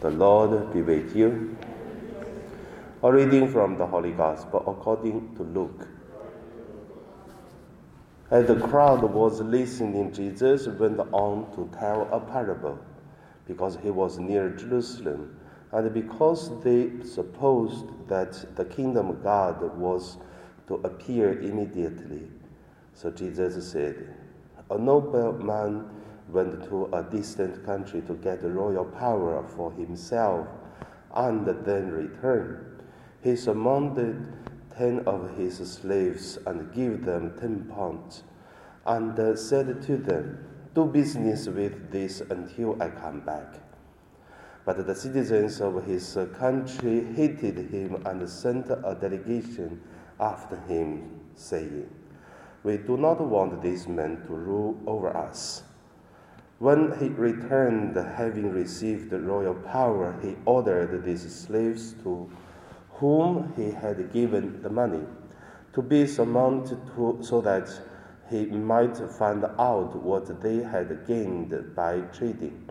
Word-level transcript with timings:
The 0.00 0.10
Lord 0.10 0.72
be 0.72 0.80
with 0.80 1.14
you. 1.14 1.58
A 3.02 3.12
reading 3.12 3.52
from 3.52 3.76
the 3.76 3.86
Holy 3.86 4.12
Gospel 4.12 4.64
according 4.66 5.36
to 5.36 5.42
Luke. 5.42 5.86
As 8.30 8.46
the 8.46 8.56
crowd 8.56 9.02
was 9.02 9.42
listening, 9.42 10.10
Jesus 10.10 10.66
went 10.68 11.00
on 11.12 11.54
to 11.54 11.68
tell 11.78 12.08
a 12.12 12.18
parable 12.18 12.78
because 13.46 13.76
he 13.82 13.90
was 13.90 14.18
near 14.18 14.48
Jerusalem 14.48 15.36
and 15.72 15.92
because 15.92 16.50
they 16.62 16.90
supposed 17.04 17.84
that 18.08 18.56
the 18.56 18.64
kingdom 18.64 19.10
of 19.10 19.22
God 19.22 19.76
was 19.76 20.16
to 20.68 20.76
appear 20.76 21.40
immediately. 21.40 22.22
So 22.94 23.10
Jesus 23.10 23.70
said, 23.70 24.14
A 24.70 24.78
nobleman 24.78 25.90
went 26.32 26.64
to 26.64 26.86
a 26.92 27.02
distant 27.02 27.64
country 27.64 28.00
to 28.02 28.14
get 28.14 28.42
royal 28.42 28.84
power 28.84 29.44
for 29.56 29.72
himself 29.72 30.46
and 31.14 31.46
then 31.64 31.90
returned. 31.90 32.82
He 33.22 33.36
summoned 33.36 34.32
ten 34.76 35.00
of 35.00 35.36
his 35.36 35.58
slaves 35.58 36.38
and 36.46 36.72
gave 36.72 37.04
them 37.04 37.36
ten 37.38 37.64
pounds, 37.64 38.22
and 38.86 39.18
uh, 39.18 39.36
said 39.36 39.82
to 39.82 39.96
them, 39.96 40.38
Do 40.74 40.86
business 40.86 41.48
with 41.48 41.90
this 41.90 42.20
until 42.20 42.80
I 42.82 42.88
come 42.88 43.20
back. 43.20 43.60
But 44.64 44.86
the 44.86 44.94
citizens 44.94 45.60
of 45.60 45.84
his 45.84 46.16
country 46.38 47.12
hated 47.14 47.70
him 47.70 48.02
and 48.06 48.28
sent 48.28 48.70
a 48.70 48.96
delegation 48.98 49.82
after 50.18 50.56
him, 50.68 51.20
saying, 51.34 51.90
We 52.62 52.76
do 52.76 52.96
not 52.96 53.20
want 53.20 53.62
this 53.62 53.88
man 53.88 54.22
to 54.26 54.32
rule 54.32 54.80
over 54.86 55.16
us. 55.16 55.64
When 56.60 56.92
he 56.98 57.08
returned, 57.08 57.96
having 57.96 58.50
received 58.50 59.08
the 59.08 59.18
royal 59.18 59.54
power, 59.54 60.14
he 60.20 60.36
ordered 60.44 61.02
these 61.02 61.34
slaves 61.34 61.94
to 62.02 62.30
whom 62.90 63.54
he 63.56 63.70
had 63.70 64.12
given 64.12 64.60
the 64.60 64.68
money 64.68 65.00
to 65.72 65.80
be 65.80 66.06
summoned 66.06 66.66
to, 66.66 67.16
so 67.22 67.40
that 67.40 67.70
he 68.28 68.44
might 68.44 68.94
find 68.94 69.42
out 69.58 69.96
what 70.02 70.42
they 70.42 70.56
had 70.56 71.06
gained 71.06 71.74
by 71.74 72.00
trading. 72.12 72.68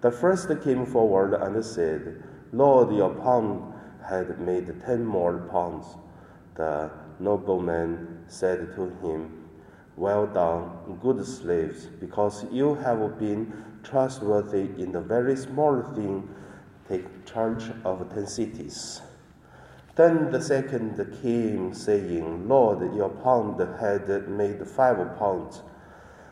The 0.00 0.12
first 0.12 0.48
came 0.62 0.86
forward 0.86 1.34
and 1.34 1.64
said, 1.64 2.22
Lord, 2.52 2.94
your 2.94 3.12
pound 3.16 3.74
had 4.08 4.38
made 4.38 4.72
ten 4.86 5.04
more 5.04 5.38
pounds. 5.50 5.86
The 6.54 6.88
nobleman 7.18 8.26
said 8.28 8.76
to 8.76 8.90
him, 9.02 9.37
well 9.98 10.26
done, 10.26 10.70
good 11.02 11.26
slaves, 11.26 11.86
because 11.86 12.44
you 12.52 12.74
have 12.76 13.18
been 13.18 13.52
trustworthy 13.82 14.70
in 14.80 14.92
the 14.92 15.00
very 15.00 15.34
small 15.34 15.82
thing, 15.94 16.28
take 16.88 17.26
charge 17.26 17.64
of 17.84 18.08
ten 18.14 18.26
cities. 18.26 19.02
Then 19.96 20.30
the 20.30 20.40
second 20.40 20.94
came, 21.20 21.74
saying, 21.74 22.48
Lord, 22.48 22.94
your 22.94 23.08
pound 23.08 23.58
had 23.80 24.28
made 24.28 24.64
five 24.64 25.18
pounds. 25.18 25.62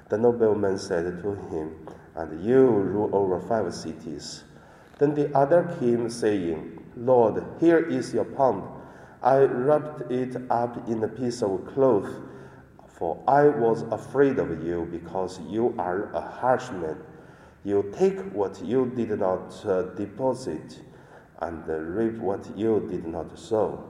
The 0.08 0.18
nobleman 0.18 0.78
said 0.78 1.20
to 1.22 1.34
him, 1.50 1.74
And 2.14 2.44
you 2.44 2.64
rule 2.68 3.10
over 3.12 3.40
five 3.40 3.74
cities. 3.74 4.44
Then 4.98 5.14
the 5.14 5.36
other 5.36 5.76
came, 5.80 6.08
saying, 6.08 6.84
Lord, 6.96 7.42
here 7.58 7.80
is 7.80 8.14
your 8.14 8.24
pound. 8.24 8.62
I 9.20 9.38
wrapped 9.38 10.12
it 10.12 10.36
up 10.48 10.88
in 10.88 11.02
a 11.02 11.08
piece 11.08 11.42
of 11.42 11.66
cloth 11.74 12.08
for 12.98 13.22
I 13.28 13.48
was 13.48 13.82
afraid 13.90 14.38
of 14.38 14.64
you 14.64 14.88
because 14.90 15.38
you 15.48 15.74
are 15.78 16.10
a 16.14 16.20
harsh 16.20 16.70
man. 16.70 16.96
You 17.62 17.92
take 17.96 18.20
what 18.32 18.64
you 18.64 18.90
did 18.96 19.18
not 19.18 19.54
uh, 19.66 19.82
deposit 19.94 20.80
and 21.40 21.66
reap 21.68 22.14
what 22.14 22.56
you 22.56 22.86
did 22.90 23.06
not 23.06 23.38
sow. 23.38 23.84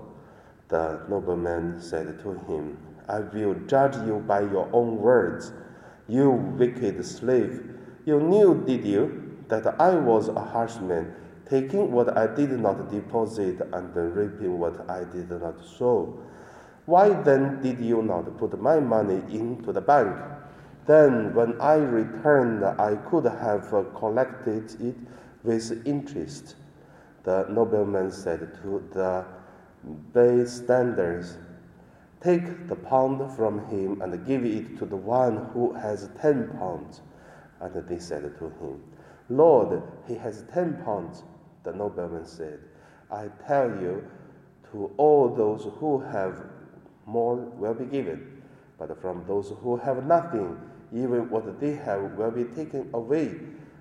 The 0.69 1.01
nobleman 1.09 1.81
said 1.81 2.19
to 2.25 2.33
him, 2.49 2.79
I 3.09 3.21
will 3.21 3.55
judge 3.69 3.95
you 4.07 4.25
by 4.27 4.41
your 4.41 4.69
own 4.73 4.97
words. 4.97 5.53
You 6.09 6.31
wicked 6.31 7.05
slave, 7.05 7.63
you 8.05 8.19
knew, 8.21 8.65
did 8.67 8.85
you, 8.85 9.37
that 9.49 9.81
I 9.81 9.95
was 9.95 10.29
a 10.29 10.41
harsh 10.41 10.77
man, 10.77 11.15
taking 11.49 11.93
what 11.93 12.17
I 12.17 12.27
did 12.27 12.51
not 12.51 12.91
deposit 12.91 13.61
and 13.73 13.95
reaping 13.95 14.59
what 14.59 14.91
I 14.91 15.05
did 15.05 15.31
not 15.31 15.65
sow. 15.65 16.19
Why 16.87 17.09
then 17.09 17.61
did 17.63 17.81
you 17.81 18.01
not 18.03 18.39
put 18.39 18.61
my 18.61 18.79
money 18.79 19.21
into 19.31 19.73
the 19.73 19.81
bank? 19.81 20.17
Then, 20.87 21.35
when 21.35 21.61
I 21.61 21.75
returned, 21.75 22.65
I 22.65 22.95
could 23.11 23.25
have 23.25 23.69
collected 23.97 24.81
it 24.81 24.95
with 25.43 25.85
interest. 25.85 26.55
The 27.25 27.47
nobleman 27.51 28.13
said 28.13 28.57
to 28.63 28.85
the 28.93 29.25
bystanders, 30.13 31.39
Take 32.21 32.69
the 32.69 32.77
pound 32.77 33.33
from 33.33 33.67
him 33.67 34.01
and 34.01 34.25
give 34.25 34.45
it 34.45 34.79
to 34.79 34.87
the 34.87 34.97
one 34.97 35.49
who 35.53 35.73
has 35.73 36.09
ten 36.21 36.49
pounds. 36.59 37.01
And 37.61 37.75
they 37.89 37.99
said 37.99 38.23
to 38.39 38.45
him, 38.45 38.83
Lord, 39.29 39.83
he 40.07 40.15
has 40.15 40.45
ten 40.55 40.81
pounds. 40.85 41.25
The 41.65 41.73
nobleman 41.73 42.27
said, 42.27 42.61
I 43.11 43.27
tell 43.45 43.69
you, 43.69 44.09
to 44.71 44.93
all 44.97 45.29
those 45.29 45.67
who 45.81 45.99
have 45.99 46.45
more 47.07 47.37
will 47.37 47.75
be 47.75 47.87
given. 47.87 48.43
But 48.79 49.01
from 49.01 49.25
those 49.27 49.53
who 49.63 49.77
have 49.77 50.05
nothing, 50.05 50.59
even 50.93 51.31
what 51.31 51.61
they 51.61 51.75
have 51.75 52.13
will 52.13 52.31
be 52.31 52.45
taken 52.45 52.91
away. 52.93 53.35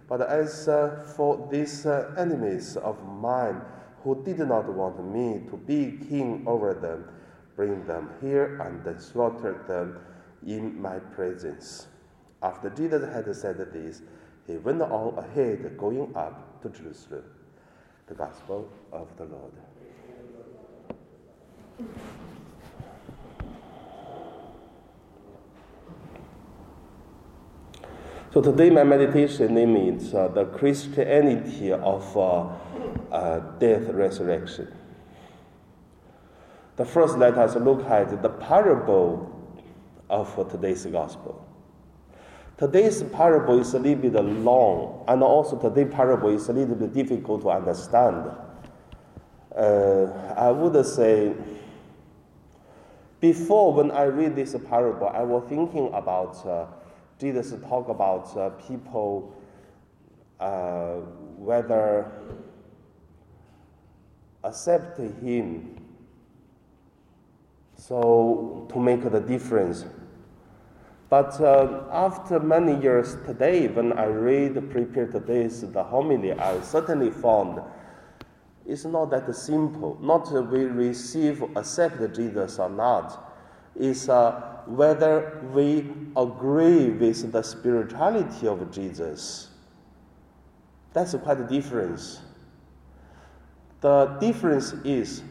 But 0.08 0.22
as 0.22 0.68
uh, 0.68 1.04
for 1.16 1.48
these 1.52 1.86
uh, 1.86 2.14
enemies 2.18 2.78
of 2.78 3.04
mine 3.04 3.62
who 4.04 4.24
did 4.24 4.40
not 4.40 4.72
want 4.72 5.04
me 5.04 5.42
to 5.50 5.58
be 5.58 5.98
king 6.08 6.44
over 6.46 6.74
them, 6.74 7.06
bring 7.56 7.86
them 7.86 8.10
here 8.22 8.60
and 8.62 9.02
slaughter 9.02 9.64
them 9.68 10.00
in 10.46 10.80
my 10.80 11.00
presence. 11.00 11.88
After 12.44 12.70
Jesus 12.70 13.04
had 13.12 13.36
said 13.36 13.58
this, 13.74 14.04
he 14.46 14.58
went 14.58 14.82
on 14.82 15.18
ahead, 15.18 15.76
going 15.78 16.16
up 16.16 16.62
to 16.62 16.70
Jerusalem. 16.70 17.24
The 18.08 18.14
Gospel 18.14 18.70
of 18.92 19.08
the 19.18 19.26
Lord. 19.26 19.54
So 28.36 28.42
today 28.42 28.70
my 28.70 28.84
meditation 28.84 29.54
name 29.54 29.78
is 29.78 30.14
uh, 30.14 30.28
the 30.28 30.44
Christianity 30.44 31.72
of 31.72 32.18
uh, 32.18 32.50
uh, 33.10 33.40
death 33.60 33.88
resurrection. 33.88 34.68
The 36.76 36.84
first, 36.84 37.18
let 37.18 37.38
us 37.38 37.56
look 37.56 37.86
at 37.86 38.22
the 38.22 38.28
parable 38.28 39.58
of 40.10 40.36
today's 40.52 40.86
gospel. 40.86 41.48
Today's 42.58 43.04
parable 43.04 43.58
is 43.58 43.74
a 43.74 43.80
little 43.80 44.02
bit 44.02 44.22
long, 44.22 45.06
and 45.08 45.24
also 45.24 45.58
today's 45.58 45.94
parable 45.94 46.28
is 46.28 46.50
a 46.50 46.52
little 46.52 46.76
bit 46.76 46.94
difficult 46.94 47.42
to 47.44 47.52
understand. 47.52 48.32
Uh, 49.56 50.08
I 50.36 50.52
would 50.52 50.86
say, 50.86 51.34
before 53.22 53.72
when 53.72 53.92
I 53.92 54.04
read 54.04 54.36
this 54.36 54.58
parable, 54.68 55.08
I 55.08 55.24
was 55.24 55.46
thinking 55.48 55.90
about 55.94 56.46
uh, 56.46 56.66
Jesus 57.26 57.56
talk 57.68 57.90
about 57.90 58.38
uh, 58.38 58.52
people 58.68 59.34
uh, 60.40 60.98
whether 61.38 62.12
accept 64.44 65.00
him 65.00 65.76
so 67.76 68.68
to 68.72 68.80
make 68.80 69.02
the 69.12 69.20
difference. 69.20 69.86
But 71.10 71.42
uh, 71.42 71.86
after 71.92 72.40
many 72.40 72.80
years 72.80 73.16
today 73.26 73.70
when 73.70 73.94
i 73.94 74.06
read 74.06 74.54
prepared 74.70 75.12
today's 75.12 75.62
the 75.62 75.84
homily 75.84 76.32
i 76.34 76.62
certainly 76.62 77.10
found 77.10 77.60
it's 78.68 78.86
not 78.86 79.10
that 79.10 79.34
simple 79.36 79.98
not 80.00 80.32
we 80.52 80.66
receive 80.66 81.42
accept 81.56 82.00
the 82.00 82.08
jesus 82.08 82.60
or 82.60 82.70
not 82.70 83.35
it's 83.78 84.10
uh, 84.10 84.62
whether 84.66 85.42
we 85.54 85.92
agree 86.16 86.90
with 86.90 87.32
the 87.32 87.42
spirituality 87.44 88.48
of 88.48 88.72
Jesus. 88.72 89.50
That's 90.94 91.14
quite 91.16 91.42
a 91.42 91.48
difference. 91.48 92.22
The 93.82 94.18
difference 94.20 94.74
is 94.84 95.22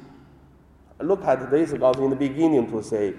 look 1.00 1.25
at 1.25 1.50
this 1.50 1.73
God 1.73 1.99
in 1.99 2.11
the 2.11 2.17
beginning 2.17 2.70
to 2.70 2.82
say, 2.82 3.14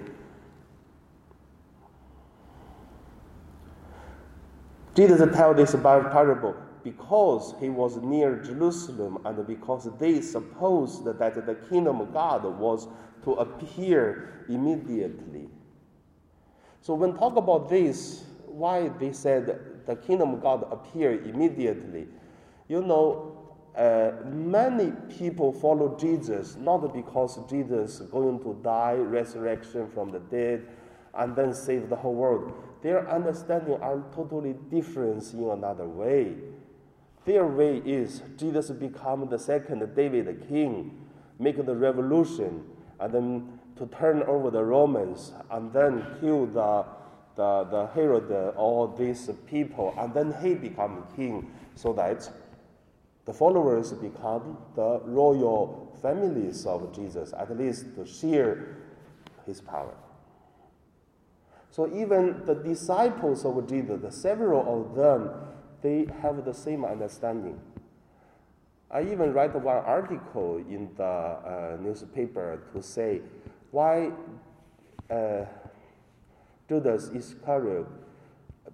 Jesus 4.94 5.20
tell 5.34 5.52
this 5.52 5.74
parable 5.74 6.56
because 6.86 7.52
he 7.58 7.68
was 7.68 7.96
near 7.96 8.36
Jerusalem 8.36 9.18
and 9.24 9.44
because 9.44 9.88
they 9.98 10.20
supposed 10.20 11.04
that 11.04 11.18
the 11.18 11.56
kingdom 11.68 12.00
of 12.00 12.12
God 12.12 12.44
was 12.44 12.86
to 13.24 13.32
appear 13.32 14.44
immediately. 14.48 15.48
So 16.80 16.94
when 16.94 17.16
talk 17.16 17.34
about 17.34 17.68
this, 17.68 18.22
why 18.46 18.86
they 19.00 19.12
said 19.12 19.84
the 19.84 19.96
kingdom 19.96 20.34
of 20.34 20.42
God 20.42 20.64
appear 20.70 21.20
immediately, 21.24 22.06
you 22.68 22.82
know, 22.82 23.32
uh, 23.76 24.12
many 24.24 24.92
people 25.18 25.52
follow 25.52 25.98
Jesus 25.98 26.54
not 26.54 26.94
because 26.94 27.40
Jesus 27.50 27.98
is 27.98 28.06
going 28.06 28.38
to 28.44 28.60
die, 28.62 28.94
resurrection 28.94 29.90
from 29.90 30.12
the 30.12 30.20
dead, 30.20 30.68
and 31.14 31.34
then 31.34 31.52
save 31.52 31.88
the 31.88 31.96
whole 31.96 32.14
world. 32.14 32.52
Their 32.80 33.10
understanding 33.10 33.74
are 33.82 34.04
totally 34.14 34.54
different 34.70 35.34
in 35.34 35.50
another 35.50 35.88
way. 35.88 36.36
Their 37.26 37.44
way 37.44 37.78
is 37.78 38.22
Jesus 38.36 38.70
become 38.70 39.28
the 39.28 39.38
second 39.38 39.94
David 39.96 40.46
king, 40.48 41.06
make 41.40 41.56
the 41.56 41.74
revolution, 41.74 42.64
and 43.00 43.12
then 43.12 43.58
to 43.76 43.86
turn 43.88 44.22
over 44.22 44.50
the 44.50 44.64
Romans, 44.64 45.32
and 45.50 45.72
then 45.72 46.06
kill 46.20 46.46
the, 46.46 46.86
the, 47.34 47.64
the 47.64 47.86
Herod, 47.94 48.54
all 48.56 48.86
these 48.86 49.28
people, 49.46 49.92
and 49.98 50.14
then 50.14 50.34
he 50.40 50.54
become 50.54 51.04
king, 51.16 51.50
so 51.74 51.92
that 51.94 52.30
the 53.24 53.34
followers 53.34 53.92
become 53.92 54.56
the 54.76 55.00
royal 55.04 55.98
families 56.00 56.64
of 56.64 56.94
Jesus, 56.94 57.34
at 57.36 57.54
least 57.58 57.96
to 57.96 58.06
share 58.06 58.76
his 59.44 59.60
power. 59.60 59.94
So 61.70 61.92
even 61.92 62.46
the 62.46 62.54
disciples 62.54 63.44
of 63.44 63.68
Jesus, 63.68 64.00
the 64.00 64.12
several 64.12 64.88
of 64.88 64.94
them, 64.94 65.28
they 65.86 66.04
have 66.20 66.44
the 66.44 66.52
same 66.52 66.84
understanding. 66.84 67.60
I 68.90 69.02
even 69.02 69.32
write 69.32 69.54
one 69.54 69.76
article 69.76 70.56
in 70.56 70.90
the 70.96 71.04
uh, 71.04 71.76
newspaper 71.80 72.60
to 72.72 72.82
say 72.82 73.20
why 73.70 74.10
uh, 75.08 75.44
Judas 76.68 77.10
Iscariot 77.14 77.86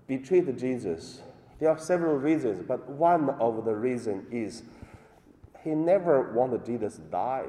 betrayed 0.06 0.59
Jesus. 0.59 1.20
There 1.61 1.69
are 1.69 1.79
several 1.79 2.17
reasons, 2.17 2.64
but 2.67 2.88
one 2.88 3.29
of 3.29 3.67
the 3.67 3.75
reasons 3.75 4.25
is 4.32 4.62
he 5.62 5.75
never 5.75 6.32
wanted 6.32 6.65
Jesus 6.65 6.94
to 6.94 7.03
die, 7.03 7.44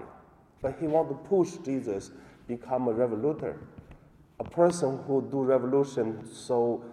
but 0.62 0.76
he 0.78 0.88
wanted 0.88 1.10
to 1.10 1.16
push 1.30 1.52
Jesus 1.64 2.12
become 2.50 2.90
a 2.90 2.92
revolutionary, 2.92 3.56
a 4.42 4.44
person 4.44 5.00
who 5.08 5.26
do 5.32 5.42
revolution 5.42 6.28
so 6.30 6.84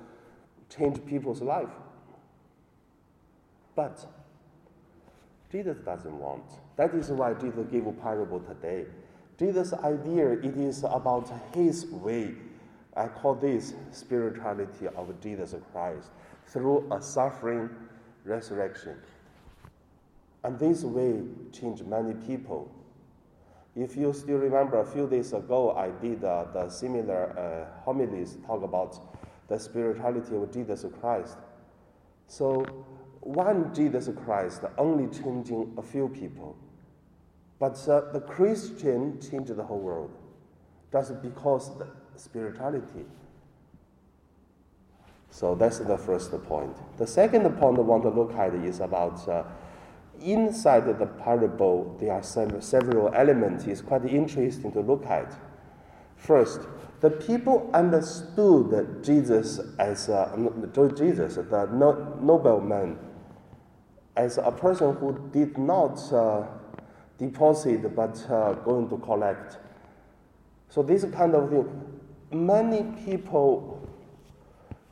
change 0.68 1.04
people's 1.04 1.42
life. 1.42 1.74
But 3.80 4.04
Jesus 5.50 5.78
doesn't 5.78 6.18
want. 6.18 6.44
That 6.76 6.92
is 6.92 7.10
why 7.10 7.32
Jesus 7.32 7.66
gave 7.72 7.86
a 7.86 7.92
parable 7.92 8.40
today. 8.40 8.84
Jesus' 9.38 9.72
idea 9.72 10.32
it 10.32 10.54
is 10.54 10.84
about 10.84 11.32
his 11.54 11.86
way. 11.86 12.34
I 12.94 13.08
call 13.08 13.36
this 13.36 13.72
spirituality 13.90 14.86
of 14.88 15.18
Jesus 15.22 15.54
Christ 15.72 16.10
through 16.46 16.92
a 16.92 17.00
suffering 17.00 17.70
resurrection. 18.26 18.96
And 20.44 20.58
this 20.58 20.84
way 20.84 21.22
changed 21.50 21.86
many 21.86 22.12
people. 22.12 22.70
If 23.74 23.96
you 23.96 24.12
still 24.12 24.36
remember, 24.36 24.80
a 24.80 24.84
few 24.84 25.08
days 25.08 25.32
ago, 25.32 25.72
I 25.72 25.88
did 26.02 26.22
uh, 26.22 26.44
the 26.52 26.68
similar 26.68 27.32
uh, 27.32 27.82
homilies 27.82 28.36
talk 28.46 28.62
about 28.62 29.00
the 29.48 29.58
spirituality 29.58 30.36
of 30.36 30.52
Jesus 30.52 30.84
Christ. 31.00 31.38
So, 32.30 32.64
one 33.22 33.74
Jesus 33.74 34.08
Christ 34.24 34.62
only 34.78 35.08
changing 35.08 35.74
a 35.76 35.82
few 35.82 36.08
people, 36.08 36.56
but 37.58 37.76
uh, 37.88 38.12
the 38.12 38.20
Christian 38.20 39.20
changed 39.20 39.56
the 39.56 39.64
whole 39.64 39.80
world, 39.80 40.12
just 40.92 41.20
because 41.22 41.76
the 41.76 41.88
spirituality. 42.14 43.04
So 45.30 45.56
that's 45.56 45.80
the 45.80 45.98
first 45.98 46.30
point. 46.44 46.76
The 46.98 47.06
second 47.06 47.50
point 47.58 47.78
I 47.78 47.82
want 47.82 48.04
to 48.04 48.10
look 48.10 48.32
at 48.34 48.54
is 48.54 48.78
about 48.78 49.28
uh, 49.28 49.42
inside 50.22 50.86
the 50.86 51.06
parable, 51.06 51.96
there 51.98 52.12
are 52.12 52.22
several 52.22 53.12
elements. 53.12 53.64
It's 53.64 53.80
quite 53.80 54.04
interesting 54.04 54.70
to 54.70 54.80
look 54.82 55.04
at. 55.06 55.36
First, 56.20 56.60
the 57.00 57.10
people 57.10 57.70
understood 57.72 59.02
Jesus 59.02 59.58
as 59.78 60.10
a, 60.10 60.30
Jesus, 60.94 61.36
the 61.36 61.68
no, 61.72 62.18
nobleman, 62.20 62.98
as 64.16 64.36
a 64.36 64.52
person 64.52 64.94
who 64.96 65.30
did 65.32 65.56
not 65.56 65.96
uh, 66.12 66.46
deposit 67.16 67.94
but 67.96 68.22
uh, 68.30 68.52
going 68.52 68.88
to 68.90 68.98
collect. 68.98 69.58
So 70.68 70.82
this 70.82 71.04
kind 71.06 71.34
of 71.34 71.48
thing, 71.48 72.00
many 72.30 72.82
people 73.04 73.88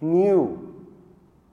knew 0.01 0.87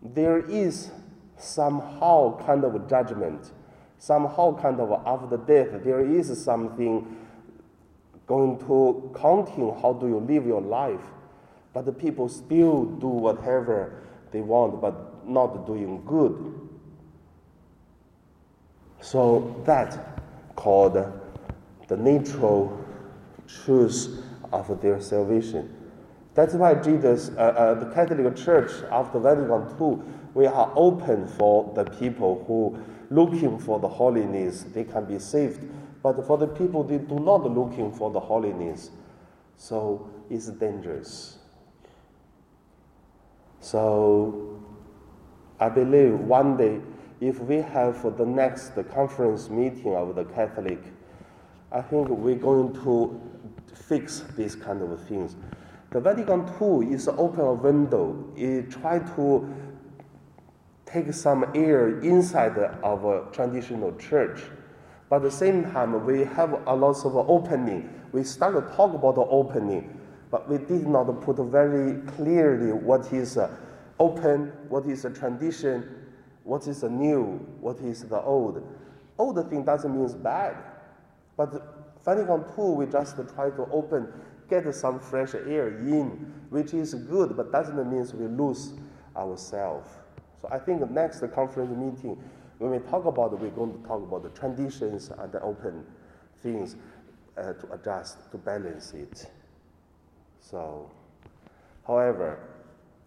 there 0.01 0.39
is 0.39 0.92
somehow 1.38 2.39
kind 2.45 2.63
of 2.63 2.89
judgment, 2.89 3.51
somehow 3.98 4.57
kind 4.57 4.80
of 4.80 4.89
after 5.06 5.36
death, 5.36 5.83
there 5.83 6.00
is 6.00 6.42
something 6.42 7.25
going 8.27 8.57
to 8.60 9.12
counting 9.19 9.75
how 9.81 9.94
do 9.94 10.07
you 10.07 10.19
live 10.19 10.45
your 10.45 10.62
life. 10.62 11.01
But 11.74 11.86
the 11.86 11.92
people 11.92 12.30
still 12.30 12.86
do 12.86 13.07
whatever 13.07 14.01
they 14.31 14.42
want, 14.42 14.81
but 14.81 15.27
not 15.27 15.68
doing 15.68 16.04
good. 16.06 16.54
So 19.01 19.62
that 19.66 20.22
called 20.56 20.94
the 21.88 21.98
natural 21.98 22.83
truth 23.48 24.24
of 24.51 24.81
their 24.81 25.00
salvation. 25.01 25.74
That's 26.33 26.54
why 26.54 26.75
Jesus, 26.75 27.30
uh, 27.30 27.39
uh, 27.39 27.74
the 27.75 27.94
Catholic 27.94 28.36
Church 28.36 28.71
after 28.92 29.19
Vatican 29.19 29.68
II, 29.80 30.04
we 30.33 30.48
are 30.48 30.71
open 30.75 31.28
for 31.28 31.71
the 31.75 31.86
people 31.86 32.44
who 32.45 32.78
looking 33.10 33.60
for 33.60 33.80
the 33.80 33.88
holiness, 33.88 34.63
they 34.74 34.83
can 34.83 35.06
be 35.06 35.19
saved. 35.19 35.62
But 36.06 36.24
for 36.28 36.38
the 36.38 36.46
people 36.46 36.84
they 36.84 37.00
do 37.00 37.18
not 37.19 37.52
looking 37.52 37.92
for 37.92 38.12
the 38.12 38.19
holiness, 38.19 38.92
so 39.57 40.07
it's 40.30 40.50
dangerous. 40.50 41.40
So 43.60 44.62
I 45.60 45.69
believe 45.69 46.19
one 46.19 46.57
day, 46.57 46.80
if 47.22 47.40
we 47.40 47.56
have 47.56 48.04
the 48.19 48.25
next 48.28 48.74
conference 48.94 49.50
meeting 49.50 49.96
of 49.96 50.13
the 50.13 50.25
Catholic, 50.25 50.78
I 51.72 51.81
think 51.81 52.10
we're 52.10 52.36
going 52.36 52.75
to 52.84 53.19
fix 53.74 54.25
these 54.38 54.54
kind 54.56 54.84
of 54.84 55.07
things. 55.07 55.36
The 55.90 56.02
Vatican 56.02 56.48
II 56.62 56.94
is 56.94 57.07
open 57.07 57.40
a 57.40 57.54
window. 57.54 58.31
It 58.38 58.69
try 58.69 59.00
to 59.00 59.52
take 60.86 61.12
some 61.16 61.46
air 61.56 62.00
inside 62.02 62.60
of 62.60 63.06
a 63.06 63.24
traditional 63.31 63.96
church. 63.96 64.42
But 65.10 65.18
at 65.18 65.22
the 65.24 65.31
same 65.31 65.64
time, 65.71 66.06
we 66.06 66.24
have 66.24 66.54
a 66.68 66.76
lot 66.76 67.06
of 67.06 67.16
opening. 67.16 67.90
We 68.12 68.24
started 68.24 68.62
to 68.62 68.76
talk 68.76 68.94
about 68.94 69.16
the 69.16 69.21
opening, 69.21 70.00
but 70.31 70.50
we 70.50 70.57
did 70.57 70.88
not 70.88 71.21
put 71.21 71.38
very 71.38 72.02
clearly 72.16 72.71
what 72.71 73.12
is 73.14 73.38
uh, 73.38 73.56
open, 74.00 74.52
what 74.69 74.85
is 74.85 75.06
a 75.06 75.09
tradition, 75.09 75.88
what 76.44 76.68
is 76.68 76.81
the 76.81 76.90
new, 76.90 77.40
what 77.59 77.80
is 77.80 78.04
the 78.04 78.19
old. 78.21 78.66
Old 79.18 79.50
thing 79.50 79.64
doesn't 79.64 79.95
mean 79.95 80.21
bad, 80.21 80.57
but 81.38 81.97
Vatican 82.04 82.44
II, 82.57 82.76
we 82.76 82.85
just 82.85 83.16
try 83.33 83.50
to 83.50 83.68
open 83.71 84.12
get 84.50 84.74
some 84.76 85.00
fresh 85.00 85.33
air 85.33 85.69
in, 85.80 86.33
which 86.50 86.74
is 86.74 86.94
good, 86.94 87.35
but 87.35 87.52
doesn't 87.52 87.76
mean 87.78 88.07
we 88.14 88.28
lose 88.28 88.74
ourselves. 89.16 89.90
So 90.42 90.47
I 90.52 90.59
think 90.59 90.81
the 90.81 90.88
next 90.88 91.21
conference 91.33 91.76
meeting, 91.76 92.21
when 92.59 92.71
we 92.71 92.80
talk 92.80 93.06
about 93.06 93.33
it, 93.33 93.40
we're 93.40 93.50
going 93.50 93.81
to 93.81 93.88
talk 93.88 94.02
about 94.02 94.24
the 94.24 94.30
traditions 94.30 95.12
and 95.18 95.31
the 95.31 95.42
open 95.42 95.85
things 96.42 96.76
uh, 97.38 97.54
to 97.54 97.74
adjust, 97.74 98.31
to 98.31 98.38
balance 98.38 98.94
it. 98.94 99.30
So, 100.40 100.90
however, 101.85 102.40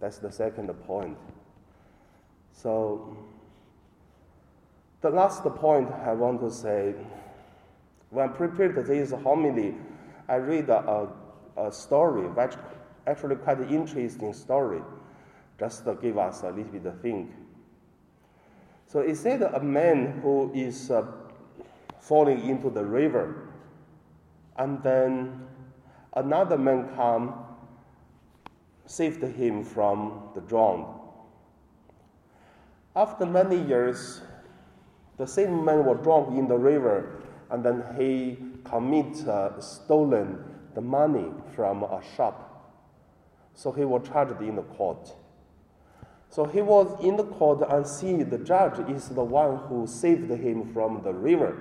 that's 0.00 0.19
the 0.19 0.31
second 0.31 0.69
point. 0.87 1.17
So, 2.52 3.17
the 5.00 5.11
last 5.11 5.45
point 5.45 5.90
I 5.90 6.12
want 6.12 6.40
to 6.40 6.50
say, 6.50 6.95
when 8.11 8.31
prepared 8.31 8.75
this 8.87 9.12
homily, 9.12 9.75
I 10.28 10.37
read 10.37 10.69
a, 10.69 11.09
a 11.57 11.73
story, 11.73 12.26
which 12.28 12.55
actually 13.07 13.37
quite 13.37 13.59
an 13.59 13.69
interesting 13.69 14.33
story, 14.33 14.83
just 15.59 15.85
to 15.85 15.95
give 15.95 16.19
us 16.19 16.43
a 16.43 16.49
little 16.49 16.64
bit 16.64 16.87
of 16.87 17.00
think. 17.00 17.31
So 18.88 19.00
it 19.00 19.16
said 19.16 19.42
a 19.42 19.61
man 19.61 20.21
who 20.23 20.50
is 20.54 20.90
uh, 20.90 21.04
falling 22.00 22.49
into 22.49 22.71
the 22.71 22.83
river, 22.83 23.50
and 24.57 24.83
then 24.83 25.47
another 26.14 26.57
man 26.57 26.88
come, 26.97 27.35
saved 28.87 29.23
him 29.23 29.62
from 29.62 30.30
the 30.35 30.40
drowned. 30.40 30.87
After 32.97 33.26
many 33.26 33.61
years, 33.62 34.23
the 35.18 35.26
same 35.26 35.66
man 35.66 35.85
was 35.85 35.99
drowned 36.02 36.38
in 36.38 36.49
the 36.49 36.57
river, 36.57 37.21
and 37.50 37.62
then 37.62 37.85
he 37.99 38.38
commit 38.64 39.28
uh, 39.28 39.61
stolen 39.61 40.42
the 40.75 40.80
money 40.80 41.26
from 41.54 41.83
a 41.83 42.00
shop. 42.16 42.73
So 43.52 43.71
he 43.71 43.85
was 43.85 44.09
charged 44.09 44.40
in 44.40 44.57
the 44.57 44.62
court. 44.62 45.12
So 46.30 46.44
he 46.44 46.61
was 46.61 47.02
in 47.02 47.16
the 47.16 47.25
court 47.25 47.66
and 47.68 47.87
see 47.87 48.23
the 48.23 48.38
judge 48.38 48.78
is 48.90 49.08
the 49.08 49.25
one 49.25 49.56
who 49.68 49.87
saved 49.87 50.30
him 50.30 50.73
from 50.73 51.02
the 51.02 51.12
river. 51.12 51.56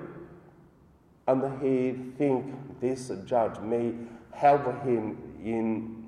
And 1.28 1.62
he 1.62 2.12
think 2.18 2.80
this 2.82 3.12
judge 3.26 3.60
may 3.60 3.94
help 4.32 4.66
him 4.84 5.18
in 5.44 6.06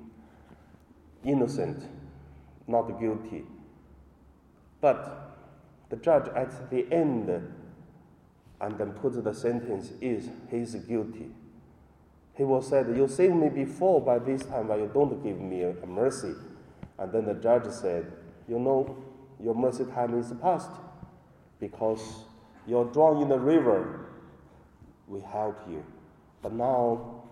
innocent, 1.24 1.84
not 2.66 3.00
guilty. 3.00 3.44
But 4.80 5.36
the 5.88 5.96
judge 5.96 6.28
at 6.34 6.70
the 6.70 6.90
end 6.92 7.28
and 8.60 8.78
then 8.78 8.92
put 8.92 9.22
the 9.22 9.34
sentence 9.34 9.92
is 10.00 10.28
he's 10.50 10.74
guilty. 10.74 11.30
He 12.34 12.44
was 12.44 12.68
said, 12.68 12.94
You 12.96 13.08
saved 13.08 13.34
me 13.34 13.48
before 13.48 14.00
by 14.00 14.18
this 14.18 14.44
time, 14.44 14.68
you 14.68 14.90
don't 14.92 15.22
give 15.22 15.40
me 15.40 15.62
a 15.62 15.86
mercy. 15.86 16.34
And 16.98 17.12
then 17.12 17.24
the 17.26 17.34
judge 17.34 17.70
said, 17.70 18.12
You 18.50 18.58
know, 18.58 18.96
your 19.40 19.54
mercy 19.54 19.84
time 19.84 20.18
is 20.18 20.32
past 20.42 20.72
because 21.60 22.24
you're 22.66 22.84
drowned 22.86 23.22
in 23.22 23.28
the 23.28 23.38
river. 23.38 24.06
We 25.06 25.20
help 25.20 25.56
you. 25.70 25.84
But 26.42 26.54
now 26.54 27.22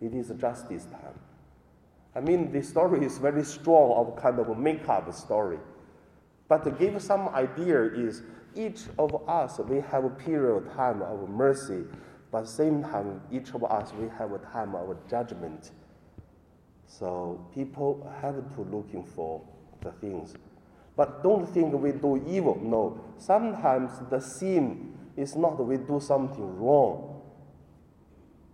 it 0.00 0.14
is 0.14 0.28
justice 0.38 0.84
time. 0.84 1.18
I 2.14 2.20
mean, 2.20 2.52
this 2.52 2.68
story 2.68 3.04
is 3.04 3.18
very 3.18 3.42
strong 3.42 3.90
of 3.90 4.22
kind 4.22 4.38
of 4.38 4.48
a 4.48 4.54
make-up 4.54 5.12
story. 5.12 5.58
But 6.48 6.62
to 6.62 6.70
give 6.70 7.02
some 7.02 7.28
idea 7.30 7.82
is 7.82 8.22
each 8.54 8.82
of 9.00 9.28
us, 9.28 9.58
we 9.58 9.80
have 9.80 10.04
a 10.04 10.10
period 10.10 10.58
of 10.58 10.72
time 10.76 11.02
of 11.02 11.28
mercy, 11.28 11.82
but 12.30 12.46
same 12.46 12.84
time, 12.84 13.20
each 13.32 13.52
of 13.52 13.64
us, 13.64 13.92
we 13.98 14.08
have 14.16 14.30
a 14.30 14.38
time 14.38 14.76
of 14.76 14.96
judgment. 15.10 15.72
So 16.86 17.44
people 17.52 18.08
have 18.22 18.36
to 18.54 18.60
looking 18.60 19.02
for 19.02 19.42
the 19.86 19.92
things. 19.92 20.34
But 20.96 21.22
don't 21.22 21.46
think 21.46 21.72
we 21.74 21.92
do 21.92 22.22
evil. 22.26 22.58
No. 22.62 23.00
Sometimes 23.18 23.92
the 24.10 24.20
sin 24.20 24.94
is 25.16 25.36
not 25.36 25.64
we 25.64 25.76
do 25.76 26.00
something 26.00 26.58
wrong. 26.58 27.22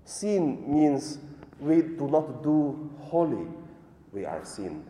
Sin 0.05 0.65
means 0.67 1.19
we 1.61 1.83
do 1.83 2.09
not 2.09 2.43
do 2.43 2.91
holy. 3.01 3.47
We 4.13 4.25
are 4.25 4.45
sinned. 4.45 4.85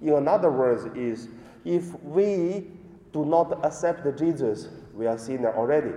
In 0.00 0.26
other 0.26 0.50
words, 0.50 0.84
is 0.96 1.28
if 1.64 2.00
we 2.02 2.66
do 3.12 3.24
not 3.24 3.64
accept 3.64 4.18
Jesus, 4.18 4.68
we 4.94 5.06
are 5.06 5.18
sinner 5.18 5.54
already. 5.54 5.92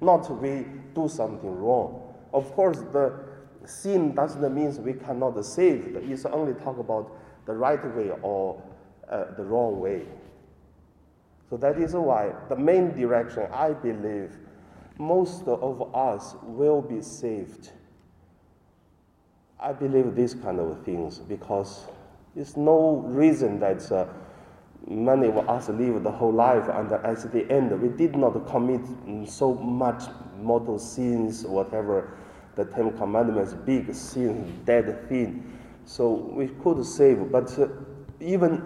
Not 0.00 0.28
we 0.40 0.66
do 0.94 1.08
something 1.08 1.56
wrong. 1.60 2.02
Of 2.32 2.52
course, 2.52 2.78
the 2.92 3.12
sin 3.64 4.14
doesn't 4.14 4.54
mean 4.54 4.82
we 4.82 4.94
cannot 4.94 5.42
save. 5.44 5.96
It's 5.96 6.24
only 6.26 6.54
talk 6.54 6.78
about 6.78 7.16
the 7.46 7.52
right 7.52 7.82
way 7.96 8.10
or 8.22 8.60
uh, 9.08 9.34
the 9.36 9.44
wrong 9.44 9.80
way. 9.80 10.02
So 11.50 11.56
that 11.58 11.78
is 11.78 11.94
why 11.94 12.32
the 12.48 12.56
main 12.56 12.94
direction 12.94 13.46
I 13.52 13.72
believe 13.72 14.36
most 14.98 15.46
of 15.46 15.94
us 15.94 16.34
will 16.42 16.80
be 16.80 17.02
saved. 17.02 17.70
I 19.60 19.72
believe 19.72 20.14
these 20.14 20.34
kind 20.34 20.60
of 20.60 20.84
things 20.84 21.18
because 21.18 21.84
there's 22.34 22.56
no 22.56 23.04
reason 23.06 23.60
that 23.60 23.90
uh, 23.90 24.06
many 24.86 25.28
of 25.28 25.48
us 25.48 25.68
live 25.68 26.02
the 26.02 26.10
whole 26.10 26.32
life 26.32 26.68
and 26.68 26.92
at 26.92 27.32
the 27.32 27.50
end 27.50 27.80
we 27.80 27.88
did 27.88 28.16
not 28.16 28.46
commit 28.46 28.80
so 29.28 29.54
much 29.54 30.04
mortal 30.38 30.78
sins, 30.78 31.44
whatever 31.44 32.16
the 32.56 32.64
Ten 32.64 32.96
Commandments, 32.96 33.54
big 33.54 33.94
sin, 33.94 34.62
dead 34.64 35.08
thing. 35.08 35.58
So 35.86 36.12
we 36.12 36.48
could 36.48 36.84
save, 36.84 37.30
but 37.30 37.56
uh, 37.58 37.68
even 38.20 38.62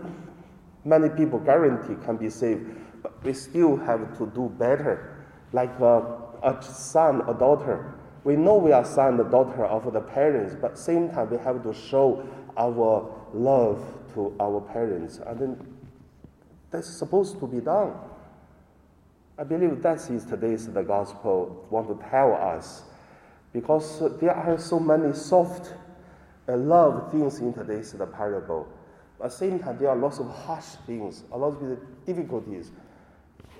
many 0.88 1.08
people 1.10 1.38
guarantee 1.38 1.96
can 2.04 2.16
be 2.16 2.30
saved, 2.30 2.66
but 3.02 3.12
we 3.22 3.32
still 3.32 3.76
have 3.76 4.16
to 4.18 4.26
do 4.34 4.48
better. 4.58 5.26
Like 5.52 5.70
uh, 5.80 6.02
a 6.42 6.62
son, 6.62 7.22
a 7.28 7.34
daughter. 7.34 7.94
We 8.24 8.36
know 8.36 8.56
we 8.56 8.72
are 8.72 8.84
son 8.84 9.20
and 9.20 9.30
daughter 9.30 9.64
of 9.64 9.92
the 9.92 10.00
parents, 10.00 10.56
but 10.60 10.78
same 10.78 11.10
time 11.10 11.30
we 11.30 11.38
have 11.38 11.62
to 11.62 11.72
show 11.72 12.26
our 12.56 13.10
love 13.32 13.82
to 14.14 14.34
our 14.40 14.60
parents. 14.60 15.20
And 15.24 15.38
then 15.38 15.76
that's 16.70 16.88
supposed 16.88 17.38
to 17.40 17.46
be 17.46 17.60
done. 17.60 17.94
I 19.38 19.44
believe 19.44 19.80
that 19.82 20.10
is 20.10 20.24
today's 20.24 20.66
the 20.66 20.82
gospel 20.82 21.66
want 21.70 21.88
to 21.88 22.08
tell 22.10 22.34
us, 22.34 22.82
because 23.52 24.02
there 24.20 24.34
are 24.34 24.58
so 24.58 24.80
many 24.80 25.14
soft 25.14 25.72
love 26.48 27.12
things 27.12 27.38
in 27.38 27.52
today's 27.54 27.92
the 27.92 28.06
parable. 28.06 28.66
At 29.20 29.30
the 29.30 29.36
same 29.36 29.58
time, 29.58 29.78
there 29.78 29.88
are 29.90 29.96
lots 29.96 30.18
of 30.18 30.30
harsh 30.30 30.76
things, 30.86 31.24
a 31.32 31.38
lot 31.38 31.60
of 31.60 31.78
difficulties. 32.06 32.70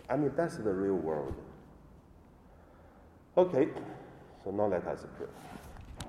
I 0.08 0.16
mean, 0.16 0.32
that's 0.36 0.56
the 0.56 0.72
real 0.72 0.94
world. 0.94 1.34
Okay, 3.36 3.68
so 4.44 4.50
now 4.50 4.66
let 4.66 4.86
us 4.86 5.04
pray. 5.16 5.26